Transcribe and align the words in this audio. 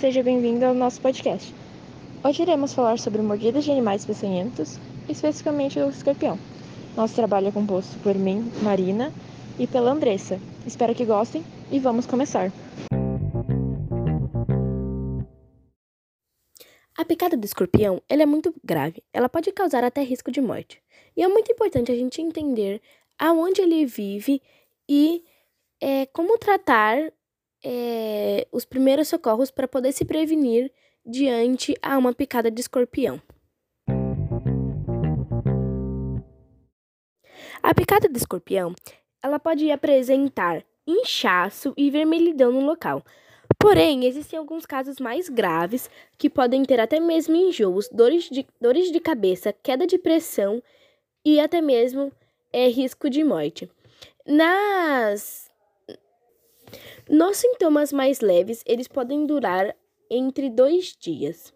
seja 0.00 0.22
bem-vindo 0.22 0.64
ao 0.64 0.72
nosso 0.72 0.98
podcast. 0.98 1.54
Hoje 2.24 2.40
iremos 2.40 2.72
falar 2.72 2.98
sobre 2.98 3.20
mordidas 3.20 3.64
de 3.64 3.70
animais 3.70 4.02
peçonhentos, 4.02 4.78
especificamente 5.06 5.78
do 5.78 5.90
escorpião. 5.90 6.38
Nosso 6.96 7.14
trabalho 7.14 7.48
é 7.48 7.52
composto 7.52 7.98
por 7.98 8.14
mim, 8.14 8.50
Marina, 8.62 9.12
e 9.58 9.66
pela 9.66 9.90
Andressa. 9.90 10.40
Espero 10.66 10.94
que 10.94 11.04
gostem 11.04 11.44
e 11.70 11.78
vamos 11.78 12.06
começar. 12.06 12.50
A 16.96 17.04
picada 17.04 17.36
do 17.36 17.44
escorpião 17.44 18.00
é 18.08 18.24
muito 18.24 18.54
grave, 18.64 19.02
ela 19.12 19.28
pode 19.28 19.52
causar 19.52 19.84
até 19.84 20.02
risco 20.02 20.32
de 20.32 20.40
morte. 20.40 20.82
E 21.14 21.22
é 21.22 21.28
muito 21.28 21.52
importante 21.52 21.92
a 21.92 21.94
gente 21.94 22.22
entender 22.22 22.80
aonde 23.18 23.60
ele 23.60 23.84
vive 23.84 24.40
e 24.88 25.22
é, 25.78 26.06
como 26.06 26.38
tratar 26.38 27.12
é, 27.64 28.46
os 28.50 28.64
primeiros 28.64 29.08
socorros 29.08 29.50
para 29.50 29.68
poder 29.68 29.92
se 29.92 30.04
prevenir 30.04 30.72
diante 31.04 31.74
a 31.82 31.96
uma 31.98 32.12
picada 32.12 32.50
de 32.50 32.60
escorpião. 32.60 33.20
A 37.62 37.74
picada 37.74 38.08
de 38.08 38.16
escorpião 38.16 38.74
ela 39.22 39.38
pode 39.38 39.70
apresentar 39.70 40.64
inchaço 40.86 41.74
e 41.76 41.90
vermelhidão 41.90 42.50
no 42.52 42.60
local. 42.60 43.04
Porém, 43.58 44.06
existem 44.06 44.38
alguns 44.38 44.64
casos 44.64 44.98
mais 44.98 45.28
graves 45.28 45.90
que 46.16 46.30
podem 46.30 46.64
ter 46.64 46.80
até 46.80 46.98
mesmo 46.98 47.36
enjoos, 47.36 47.88
dores 47.92 48.24
de, 48.30 48.46
dores 48.60 48.90
de 48.90 48.98
cabeça, 48.98 49.52
queda 49.52 49.86
de 49.86 49.98
pressão 49.98 50.62
e 51.24 51.38
até 51.38 51.60
mesmo 51.60 52.10
é, 52.52 52.68
risco 52.68 53.10
de 53.10 53.22
morte. 53.22 53.70
Nas 54.26 55.49
nos 57.10 57.38
sintomas 57.38 57.92
mais 57.92 58.20
leves, 58.20 58.62
eles 58.64 58.86
podem 58.86 59.26
durar 59.26 59.74
entre 60.08 60.48
dois 60.48 60.96
dias. 60.96 61.52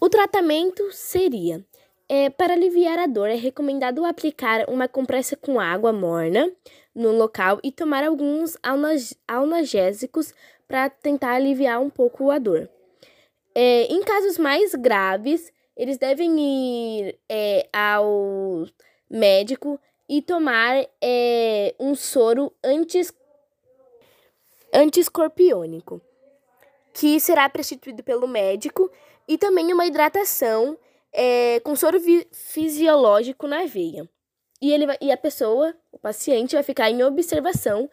O 0.00 0.08
tratamento 0.08 0.92
seria: 0.92 1.64
é, 2.08 2.30
para 2.30 2.54
aliviar 2.54 3.00
a 3.00 3.06
dor, 3.06 3.28
é 3.28 3.34
recomendado 3.34 4.04
aplicar 4.04 4.64
uma 4.68 4.86
compressa 4.86 5.36
com 5.36 5.58
água 5.58 5.92
morna 5.92 6.50
no 6.94 7.10
local 7.10 7.58
e 7.64 7.72
tomar 7.72 8.04
alguns 8.04 8.56
analgésicos 9.26 10.32
para 10.68 10.88
tentar 10.88 11.32
aliviar 11.32 11.80
um 11.80 11.90
pouco 11.90 12.30
a 12.30 12.38
dor. 12.38 12.70
É, 13.54 13.84
em 13.92 14.02
casos 14.02 14.38
mais 14.38 14.74
graves, 14.74 15.52
eles 15.76 15.98
devem 15.98 16.38
ir 16.38 17.18
é, 17.28 17.68
ao 17.72 18.66
médico 19.10 19.80
e 20.12 20.20
tomar 20.20 20.86
é, 21.00 21.74
um 21.80 21.94
soro 21.94 22.52
antes, 22.62 23.14
antiscorpiônico, 24.70 26.02
que 26.92 27.18
será 27.18 27.48
prescrito 27.48 28.02
pelo 28.02 28.28
médico, 28.28 28.92
e 29.26 29.38
também 29.38 29.72
uma 29.72 29.86
hidratação 29.86 30.76
é, 31.10 31.60
com 31.60 31.74
soro 31.74 31.98
fisiológico 32.30 33.46
na 33.46 33.64
veia. 33.64 34.06
E, 34.60 34.70
ele 34.70 34.84
vai, 34.84 34.98
e 35.00 35.10
a 35.10 35.16
pessoa, 35.16 35.74
o 35.90 35.98
paciente, 35.98 36.56
vai 36.56 36.62
ficar 36.62 36.90
em 36.90 37.02
observação 37.02 37.88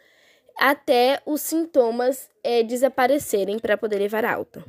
até 0.58 1.22
os 1.26 1.40
sintomas 1.40 2.30
é, 2.44 2.64
desaparecerem 2.64 3.58
para 3.60 3.78
poder 3.78 3.98
levar 3.98 4.26
alta. 4.26 4.62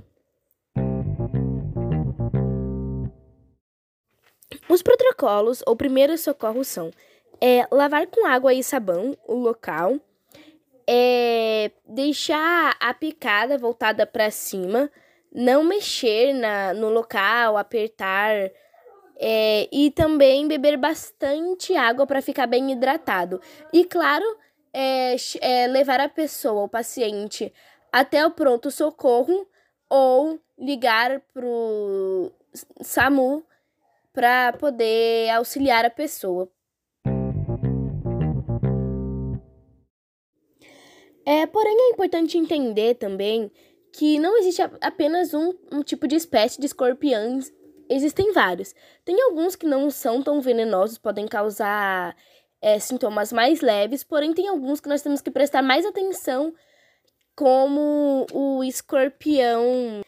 Os 4.69 4.83
protocolos 4.83 5.65
ou 5.67 5.75
primeiros 5.75 6.21
socorros 6.21 6.69
são 6.69 6.93
é 7.41 7.67
lavar 7.71 8.07
com 8.07 8.27
água 8.27 8.53
e 8.53 8.63
sabão 8.63 9.17
o 9.27 9.35
local, 9.35 9.99
é 10.87 11.71
deixar 11.87 12.77
a 12.81 12.93
picada 12.93 13.57
voltada 13.57 14.07
para 14.07 14.31
cima, 14.31 14.91
não 15.33 15.65
mexer 15.65 16.33
na, 16.35 16.75
no 16.75 16.91
local, 16.91 17.57
apertar 17.57 18.51
é, 19.17 19.69
e 19.71 19.91
também 19.91 20.49
beber 20.49 20.77
bastante 20.77 21.77
água 21.77 22.07
para 22.07 22.23
ficar 22.23 22.47
bem 22.47 22.73
hidratado. 22.73 23.41
E 23.73 23.85
claro, 23.85 24.25
é, 24.73 25.15
é, 25.41 25.67
levar 25.67 26.01
a 26.01 26.09
pessoa, 26.09 26.65
o 26.65 26.69
paciente, 26.69 27.53
até 27.93 28.25
o 28.27 28.31
pronto 28.31 28.71
socorro 28.71 29.47
ou 29.89 30.41
ligar 30.59 31.21
pro 31.33 32.33
SAMU 32.83 33.45
para 34.13 34.53
poder 34.55 35.31
auxiliar 35.31 35.85
a 35.85 35.91
pessoa. 35.91 36.49
É, 41.25 41.47
porém, 41.47 41.77
é 41.79 41.91
importante 41.91 42.39
entender 42.39 42.95
também 42.95 43.51
que 43.93 44.19
não 44.19 44.37
existe 44.39 44.63
apenas 44.81 45.35
um, 45.35 45.53
um 45.73 45.83
tipo 45.83 46.07
de 46.07 46.17
espécie 46.17 46.61
de 46.61 46.67
escorpiões, 46.67 47.53
existem 47.89 48.33
vários. 48.33 48.75
Tem 49.05 49.21
alguns 49.23 49.57
que 49.57 49.67
não 49.67 49.91
são 49.91 50.23
tão 50.23 50.41
venenosos, 50.41 50.99
podem 50.99 51.27
causar 51.27 52.17
é, 52.61 52.79
sintomas 52.79 53.33
mais 53.33 53.61
leves, 53.61 54.05
porém, 54.05 54.33
tem 54.33 54.49
alguns 54.49 54.81
que 54.81 54.89
nós 54.89 55.03
temos 55.03 55.21
que 55.21 55.31
prestar 55.31 55.63
mais 55.63 55.85
atenção, 55.85 56.55
como 57.35 58.27
o 58.33 58.63
escorpião. 58.63 60.03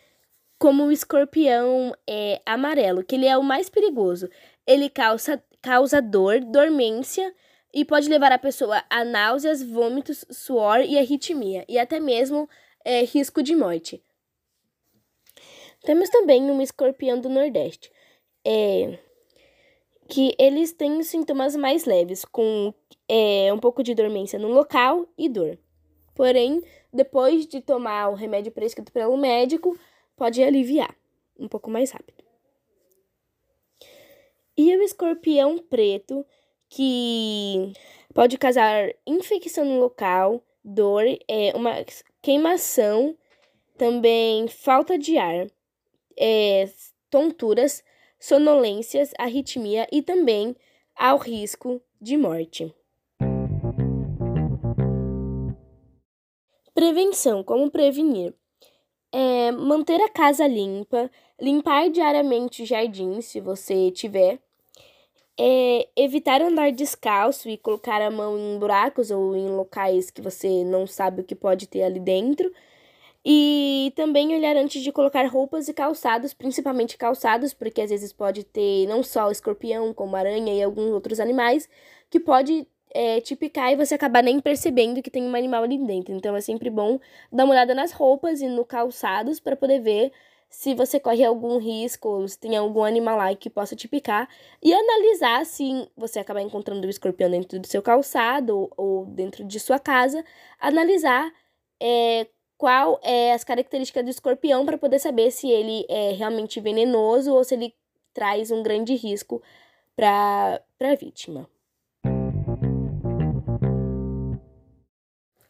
Como 0.58 0.84
o 0.84 0.92
escorpião 0.92 1.92
é, 2.08 2.40
amarelo, 2.46 3.02
que 3.02 3.16
ele 3.16 3.26
é 3.26 3.36
o 3.36 3.42
mais 3.42 3.68
perigoso. 3.68 4.28
Ele 4.64 4.88
causa, 4.88 5.42
causa 5.60 6.00
dor, 6.00 6.38
dormência 6.38 7.34
e 7.72 7.84
pode 7.84 8.08
levar 8.08 8.32
a 8.32 8.38
pessoa 8.38 8.84
a 8.90 9.04
náuseas, 9.04 9.62
vômitos, 9.62 10.24
suor 10.30 10.80
e 10.80 10.98
arritmia, 10.98 11.64
e 11.68 11.78
até 11.78 11.98
mesmo 11.98 12.48
é, 12.84 13.04
risco 13.04 13.42
de 13.42 13.56
morte. 13.56 14.02
Temos 15.82 16.10
também 16.10 16.42
um 16.50 16.60
escorpião 16.60 17.20
do 17.20 17.28
Nordeste, 17.28 17.90
é, 18.44 18.98
que 20.08 20.34
eles 20.38 20.72
têm 20.72 21.02
sintomas 21.02 21.56
mais 21.56 21.84
leves, 21.84 22.24
com 22.24 22.72
é, 23.08 23.52
um 23.52 23.58
pouco 23.58 23.82
de 23.82 23.94
dormência 23.94 24.38
no 24.38 24.48
local 24.48 25.08
e 25.16 25.28
dor. 25.28 25.58
Porém, 26.14 26.62
depois 26.92 27.46
de 27.46 27.60
tomar 27.60 28.10
o 28.10 28.14
remédio 28.14 28.52
prescrito 28.52 28.92
pelo 28.92 29.16
médico, 29.16 29.76
pode 30.14 30.42
aliviar 30.42 30.94
um 31.38 31.48
pouco 31.48 31.70
mais 31.70 31.90
rápido. 31.90 32.22
E 34.56 34.76
o 34.76 34.82
escorpião 34.82 35.58
preto 35.58 36.26
que 36.74 37.74
pode 38.14 38.38
causar 38.38 38.88
infecção 39.06 39.62
no 39.62 39.78
local, 39.78 40.42
dor, 40.64 41.04
é, 41.28 41.52
uma 41.54 41.72
queimação, 42.22 43.14
também 43.76 44.48
falta 44.48 44.98
de 44.98 45.18
ar, 45.18 45.48
é, 46.18 46.66
tonturas, 47.10 47.84
sonolências, 48.18 49.12
arritmia 49.18 49.86
e 49.92 50.00
também 50.00 50.56
ao 50.96 51.18
risco 51.18 51.78
de 52.00 52.16
morte. 52.16 52.74
Prevenção: 56.72 57.44
como 57.44 57.70
prevenir? 57.70 58.34
É, 59.12 59.52
manter 59.52 60.00
a 60.00 60.08
casa 60.08 60.46
limpa, 60.46 61.10
limpar 61.38 61.90
diariamente 61.90 62.62
o 62.62 62.66
jardim, 62.66 63.20
se 63.20 63.40
você 63.40 63.90
tiver, 63.90 64.38
é 65.38 65.88
evitar 65.96 66.42
andar 66.42 66.72
descalço 66.72 67.48
e 67.48 67.56
colocar 67.56 68.00
a 68.02 68.10
mão 68.10 68.38
em 68.38 68.58
buracos 68.58 69.10
ou 69.10 69.36
em 69.36 69.48
locais 69.48 70.10
que 70.10 70.20
você 70.20 70.64
não 70.64 70.86
sabe 70.86 71.22
o 71.22 71.24
que 71.24 71.34
pode 71.34 71.66
ter 71.66 71.82
ali 71.82 72.00
dentro. 72.00 72.52
E 73.24 73.92
também 73.94 74.34
olhar 74.36 74.56
antes 74.56 74.82
de 74.82 74.90
colocar 74.90 75.24
roupas 75.26 75.68
e 75.68 75.74
calçados, 75.74 76.34
principalmente 76.34 76.98
calçados, 76.98 77.54
porque 77.54 77.80
às 77.80 77.90
vezes 77.90 78.12
pode 78.12 78.44
ter 78.44 78.86
não 78.88 79.02
só 79.02 79.30
escorpião, 79.30 79.94
como 79.94 80.16
aranha 80.16 80.52
e 80.52 80.62
alguns 80.62 80.90
outros 80.90 81.20
animais, 81.20 81.68
que 82.10 82.18
pode 82.18 82.66
é, 82.94 83.20
te 83.20 83.36
picar 83.36 83.72
e 83.72 83.76
você 83.76 83.94
acabar 83.94 84.22
nem 84.22 84.40
percebendo 84.40 85.02
que 85.02 85.10
tem 85.10 85.22
um 85.22 85.34
animal 85.34 85.62
ali 85.62 85.78
dentro. 85.78 86.14
Então 86.14 86.36
é 86.36 86.40
sempre 86.40 86.68
bom 86.68 86.98
dar 87.30 87.44
uma 87.44 87.52
olhada 87.52 87.74
nas 87.74 87.92
roupas 87.92 88.40
e 88.40 88.48
no 88.48 88.64
calçados 88.64 89.40
para 89.40 89.56
poder 89.56 89.80
ver 89.80 90.12
se 90.52 90.74
você 90.74 91.00
corre 91.00 91.24
algum 91.24 91.58
risco, 91.58 92.08
ou 92.08 92.28
se 92.28 92.38
tem 92.38 92.56
algum 92.56 92.84
animal 92.84 93.16
lá 93.16 93.34
que 93.34 93.48
possa 93.48 93.74
te 93.74 93.88
picar, 93.88 94.28
e 94.62 94.72
analisar 94.72 95.46
se 95.46 95.88
você 95.96 96.18
acabar 96.20 96.42
encontrando 96.42 96.86
o 96.86 96.90
escorpião 96.90 97.30
dentro 97.30 97.58
do 97.58 97.66
seu 97.66 97.82
calçado 97.82 98.70
ou 98.76 99.06
dentro 99.06 99.44
de 99.44 99.58
sua 99.58 99.78
casa, 99.78 100.22
analisar 100.60 101.32
é, 101.80 102.28
qual 102.58 103.00
é 103.02 103.32
as 103.32 103.44
características 103.44 104.04
do 104.04 104.10
escorpião 104.10 104.66
para 104.66 104.76
poder 104.76 104.98
saber 104.98 105.30
se 105.30 105.48
ele 105.50 105.86
é 105.88 106.12
realmente 106.12 106.60
venenoso 106.60 107.34
ou 107.34 107.42
se 107.42 107.54
ele 107.54 107.74
traz 108.12 108.50
um 108.50 108.62
grande 108.62 108.94
risco 108.94 109.42
para 109.96 110.60
a 110.80 110.94
vítima. 110.94 111.48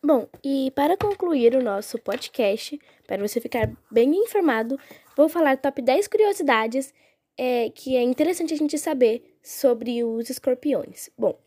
Bom, 0.05 0.27
e 0.43 0.73
para 0.73 0.97
concluir 0.97 1.55
o 1.55 1.63
nosso 1.63 1.97
podcast, 1.97 2.77
para 3.07 3.25
você 3.25 3.41
ficar 3.41 3.71
bem 3.89 4.13
informado, 4.17 4.77
vou 5.17 5.29
falar 5.29 5.57
top 5.57 5.81
10 5.81 6.09
curiosidades 6.09 6.93
é, 7.39 7.71
que 7.71 7.97
é 7.97 8.03
interessante 8.03 8.53
a 8.53 8.57
gente 8.57 8.77
saber 8.79 9.37
sobre 9.41 10.03
os 10.03 10.29
escorpiões. 10.29 11.09
Bom, 11.17 11.39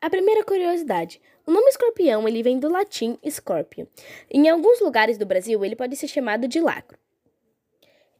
A 0.00 0.10
primeira 0.10 0.44
curiosidade. 0.44 1.20
O 1.46 1.52
nome 1.52 1.68
escorpião 1.68 2.26
ele 2.26 2.42
vem 2.42 2.58
do 2.58 2.68
latim 2.68 3.16
scorpio. 3.30 3.86
Em 4.28 4.48
alguns 4.48 4.80
lugares 4.80 5.16
do 5.16 5.24
Brasil, 5.24 5.64
ele 5.64 5.76
pode 5.76 5.94
ser 5.94 6.08
chamado 6.08 6.48
de 6.48 6.60
lacro. 6.60 6.98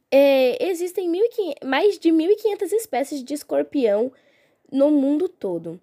É, 0.09 0.65
existem 0.65 1.11
mais 1.65 1.99
de 1.99 2.11
1.500 2.11 2.73
espécies 2.73 3.25
de 3.25 3.35
escorpião 3.35 4.13
no 4.71 4.93
mundo 4.93 5.29
todo. 5.29 5.81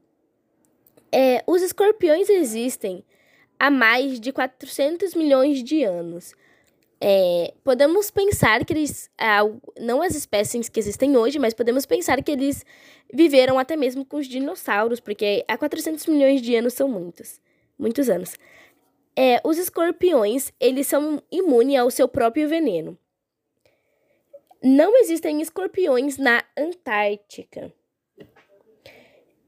É, 1.11 1.43
os 1.45 1.61
escorpiões 1.61 2.29
existem 2.29 3.03
há 3.59 3.69
mais 3.69 4.19
de 4.19 4.31
400 4.31 5.13
milhões 5.13 5.61
de 5.61 5.83
anos. 5.83 6.33
É, 7.01 7.53
podemos 7.63 8.11
pensar 8.11 8.65
que 8.65 8.73
eles, 8.73 9.09
não 9.79 10.01
as 10.01 10.15
espécies 10.15 10.67
que 10.67 10.79
existem 10.79 11.15
hoje, 11.15 11.39
mas 11.39 11.53
podemos 11.53 11.85
pensar 11.85 12.21
que 12.23 12.31
eles 12.31 12.65
viveram 13.13 13.57
até 13.57 13.75
mesmo 13.75 14.05
com 14.05 14.17
os 14.17 14.27
dinossauros, 14.27 14.99
porque 14.99 15.45
há 15.47 15.57
400 15.57 16.05
milhões 16.07 16.41
de 16.41 16.55
anos 16.55 16.73
são 16.73 16.87
muitos, 16.89 17.39
muitos 17.77 18.09
anos. 18.09 18.35
É, 19.15 19.41
os 19.43 19.57
escorpiões, 19.57 20.51
eles 20.59 20.87
são 20.87 21.21
imunes 21.31 21.79
ao 21.79 21.91
seu 21.91 22.07
próprio 22.07 22.47
veneno. 22.47 22.97
Não 24.61 24.97
existem 24.97 25.41
escorpiões 25.41 26.17
na 26.17 26.43
Antártica. 26.57 27.73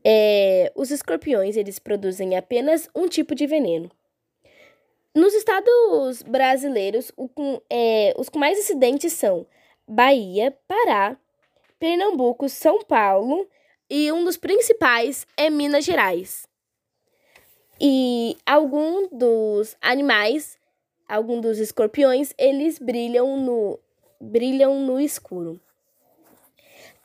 É, 0.04 0.72
os 0.74 0.90
escorpiões, 0.90 1.57
eles 1.57 1.80
produzem 1.80 2.38
apenas 2.38 2.90
um 2.96 3.07
tipo 3.07 3.36
de 3.36 3.46
veneno. 3.46 3.92
Nos 5.13 5.34
estados 5.34 6.22
brasileiros, 6.24 7.12
com, 7.36 7.62
é, 7.69 8.13
os 8.18 8.30
com 8.30 8.40
mais 8.40 8.58
acidentes 8.58 9.12
são 9.12 9.46
Bahia, 9.86 10.58
Pará, 10.68 11.18
Pernambuco, 11.78 12.48
São 12.48 12.81
Paulo 12.84 13.46
e 13.90 14.10
um 14.12 14.24
dos 14.24 14.38
principais 14.38 15.28
é 15.36 15.50
Minas 15.50 15.84
Gerais. 15.84 16.48
E 17.80 18.38
alguns 18.46 19.10
dos 19.12 19.75
animais, 19.81 20.58
alguns 21.10 21.42
dos 21.42 21.60
escorpiões, 21.60 22.34
eles 22.38 22.80
brilham 22.80 23.36
no, 23.36 23.80
brilham 24.18 24.80
no 24.80 24.98
escuro. 24.98 25.60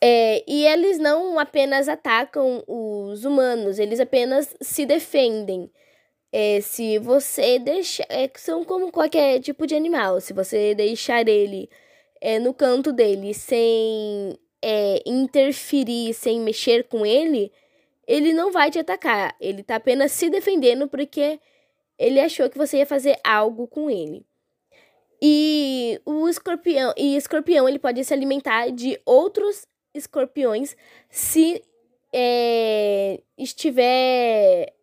É, 0.01 0.45
e 0.47 0.65
eles 0.65 0.99
não 0.99 1.39
apenas 1.41 1.89
atacam 1.89 2.63
os 2.69 3.25
humanos, 3.25 3.81
eles 3.81 3.99
apenas 3.99 4.55
se 4.61 4.87
defendem. 4.87 5.69
É, 6.33 6.61
se 6.61 6.99
você 6.99 7.59
deixar. 7.59 8.07
É, 8.09 8.31
são 8.37 8.65
como 8.65 8.91
qualquer 8.93 9.41
tipo 9.41 9.67
de 9.67 9.75
animal. 9.75 10.21
Se 10.21 10.33
você 10.33 10.75
deixar 10.75 11.27
ele 11.29 11.69
é, 12.21 12.39
no 12.39 12.53
canto 12.53 12.93
dele 12.93 13.33
sem 13.35 14.39
é, 14.63 15.03
interferir, 15.07 16.15
sem 16.15 16.41
mexer 16.41 16.85
com 16.85 17.07
ele, 17.07 17.53
ele 18.07 18.33
não 18.33 18.51
vai 18.53 18.71
te 18.71 18.79
atacar. 18.79 19.35
Ele 19.41 19.63
tá 19.63 19.77
apenas 19.77 20.13
se 20.13 20.29
defendendo 20.31 20.89
porque 20.89 21.41
ele 21.99 22.21
achou 22.21 22.51
que 22.51 22.59
você 22.59 22.79
ia 22.79 22.87
fazer 22.87 23.19
algo 23.25 23.67
com 23.67 23.91
ele. 23.91 24.25
E 25.21 26.01
o 26.05 26.29
escorpião, 26.29 26.93
e 26.97 27.17
escorpião 27.17 27.69
ele 27.69 27.79
pode 27.79 28.05
se 28.05 28.13
alimentar 28.13 28.71
de 28.71 29.01
outros 29.07 29.67
escorpiões 29.95 30.77
se 31.09 31.63
é, 32.13 33.23
estiver 33.39 34.75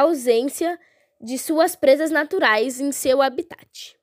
ausência 0.00 0.78
de 1.20 1.38
suas 1.38 1.74
presas 1.74 2.10
naturais 2.10 2.80
em 2.80 2.92
seu 2.92 3.22
habitat. 3.22 3.96